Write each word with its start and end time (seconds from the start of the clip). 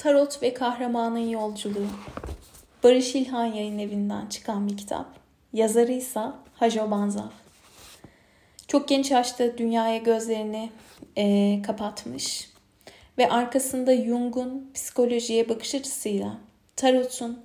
Tarot 0.00 0.42
ve 0.42 0.54
Kahramanın 0.54 1.18
Yolculuğu 1.28 1.86
Barış 2.82 3.14
İlhan 3.14 3.44
Yayın 3.44 3.78
Evi'nden 3.78 4.26
çıkan 4.26 4.68
bir 4.68 4.76
kitap. 4.76 5.06
Yazarı 5.52 5.92
ise 5.92 6.20
Hajo 6.54 6.90
Banzaf. 6.90 7.32
Çok 8.68 8.88
genç 8.88 9.10
yaşta 9.10 9.58
dünyaya 9.58 9.96
gözlerini 9.98 10.70
e, 11.16 11.62
kapatmış 11.62 12.50
ve 13.18 13.30
arkasında 13.30 13.96
Jung'un 13.96 14.70
psikolojiye 14.74 15.48
bakış 15.48 15.74
açısıyla 15.74 16.36
Tarot'un 16.76 17.44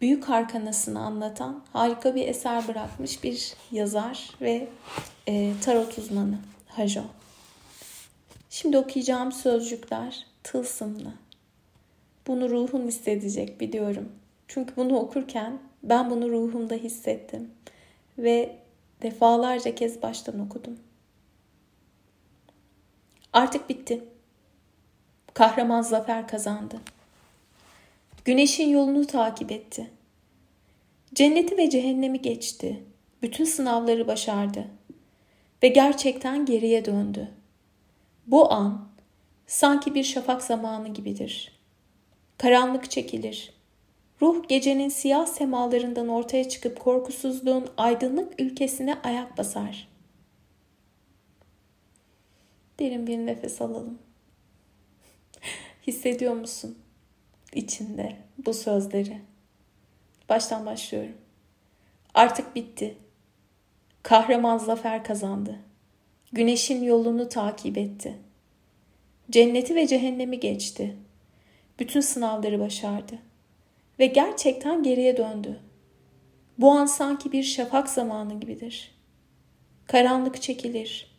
büyük 0.00 0.30
arkanasını 0.30 1.00
anlatan 1.00 1.64
harika 1.72 2.14
bir 2.14 2.28
eser 2.28 2.68
bırakmış 2.68 3.24
bir 3.24 3.54
yazar 3.72 4.30
ve 4.40 4.68
e, 5.26 5.52
tarot 5.64 5.98
uzmanı 5.98 6.38
Hajo. 6.68 7.02
Şimdi 8.50 8.78
okuyacağım 8.78 9.32
sözcükler 9.32 10.26
tılsımlı. 10.42 11.12
Bunu 12.26 12.50
ruhun 12.50 12.86
hissedecek 12.86 13.60
biliyorum. 13.60 14.12
Çünkü 14.48 14.76
bunu 14.76 14.96
okurken 14.96 15.58
ben 15.82 16.10
bunu 16.10 16.30
ruhumda 16.30 16.74
hissettim 16.74 17.50
ve 18.18 18.56
defalarca 19.02 19.74
kez 19.74 20.02
baştan 20.02 20.40
okudum. 20.40 20.78
Artık 23.32 23.68
bitti. 23.68 24.04
Kahraman 25.34 25.82
zafer 25.82 26.28
kazandı. 26.28 26.80
Güneşin 28.24 28.68
yolunu 28.68 29.06
takip 29.06 29.52
etti. 29.52 29.90
Cenneti 31.14 31.58
ve 31.58 31.70
cehennemi 31.70 32.22
geçti. 32.22 32.82
Bütün 33.22 33.44
sınavları 33.44 34.06
başardı 34.06 34.66
ve 35.62 35.68
gerçekten 35.68 36.46
geriye 36.46 36.84
döndü. 36.84 37.28
Bu 38.26 38.52
an 38.52 38.88
sanki 39.46 39.94
bir 39.94 40.04
şafak 40.04 40.42
zamanı 40.42 40.88
gibidir. 40.88 41.61
Karanlık 42.42 42.90
çekilir. 42.90 43.52
Ruh 44.22 44.48
gecenin 44.48 44.88
siyah 44.88 45.26
semalarından 45.26 46.08
ortaya 46.08 46.48
çıkıp 46.48 46.80
korkusuzluğun 46.80 47.70
aydınlık 47.76 48.40
ülkesine 48.40 48.98
ayak 49.02 49.38
basar. 49.38 49.88
Derin 52.78 53.06
bir 53.06 53.18
nefes 53.18 53.62
alalım. 53.62 53.98
Hissediyor 55.86 56.34
musun 56.34 56.78
içinde 57.54 58.16
bu 58.46 58.54
sözleri? 58.54 59.20
Baştan 60.28 60.66
başlıyorum. 60.66 61.16
Artık 62.14 62.56
bitti. 62.56 62.96
Kahraman 64.02 64.58
zafer 64.58 65.04
kazandı. 65.04 65.58
Güneşin 66.32 66.82
yolunu 66.82 67.28
takip 67.28 67.78
etti. 67.78 68.18
Cenneti 69.30 69.74
ve 69.74 69.86
cehennemi 69.86 70.40
geçti. 70.40 70.96
Bütün 71.78 72.00
sınavları 72.00 72.60
başardı. 72.60 73.18
Ve 73.98 74.06
gerçekten 74.06 74.82
geriye 74.82 75.16
döndü. 75.16 75.60
Bu 76.58 76.70
an 76.70 76.86
sanki 76.86 77.32
bir 77.32 77.42
şafak 77.42 77.88
zamanı 77.88 78.40
gibidir. 78.40 78.94
Karanlık 79.86 80.42
çekilir. 80.42 81.12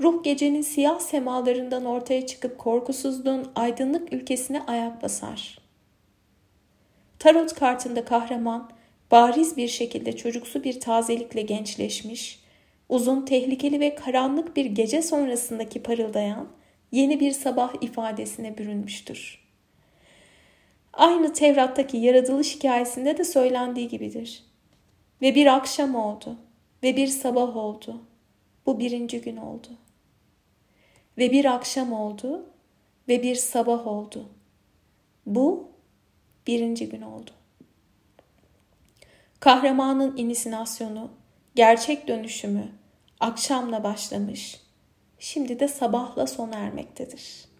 Ruh 0.00 0.24
gecenin 0.24 0.62
siyah 0.62 0.98
semalarından 1.00 1.84
ortaya 1.84 2.26
çıkıp 2.26 2.58
korkusuzluğun 2.58 3.52
aydınlık 3.54 4.12
ülkesine 4.12 4.62
ayak 4.66 5.02
basar. 5.02 5.58
Tarot 7.18 7.54
kartında 7.54 8.04
kahraman 8.04 8.70
bariz 9.10 9.56
bir 9.56 9.68
şekilde 9.68 10.16
çocuksu 10.16 10.64
bir 10.64 10.80
tazelikle 10.80 11.42
gençleşmiş, 11.42 12.40
uzun, 12.88 13.24
tehlikeli 13.24 13.80
ve 13.80 13.94
karanlık 13.94 14.56
bir 14.56 14.64
gece 14.64 15.02
sonrasındaki 15.02 15.82
parıldayan 15.82 16.48
yeni 16.92 17.20
bir 17.20 17.32
sabah 17.32 17.74
ifadesine 17.80 18.58
bürünmüştür. 18.58 19.41
Aynı 20.92 21.32
Tevrat'taki 21.32 21.96
yaratılış 21.96 22.56
hikayesinde 22.56 23.18
de 23.18 23.24
söylendiği 23.24 23.88
gibidir. 23.88 24.44
Ve 25.22 25.34
bir 25.34 25.46
akşam 25.46 25.94
oldu 25.94 26.36
ve 26.82 26.96
bir 26.96 27.06
sabah 27.06 27.56
oldu. 27.56 28.00
Bu 28.66 28.78
birinci 28.78 29.20
gün 29.20 29.36
oldu. 29.36 29.68
Ve 31.18 31.32
bir 31.32 31.44
akşam 31.44 31.92
oldu 31.92 32.46
ve 33.08 33.22
bir 33.22 33.34
sabah 33.34 33.86
oldu. 33.86 34.28
Bu 35.26 35.68
birinci 36.46 36.88
gün 36.88 37.02
oldu. 37.02 37.30
Kahramanın 39.40 40.16
inisinasyonu, 40.16 41.10
gerçek 41.54 42.08
dönüşümü 42.08 42.68
akşamla 43.20 43.84
başlamış. 43.84 44.60
Şimdi 45.18 45.60
de 45.60 45.68
sabahla 45.68 46.26
sona 46.26 46.56
ermektedir. 46.56 47.51